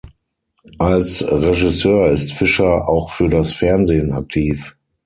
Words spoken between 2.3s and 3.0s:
Fisher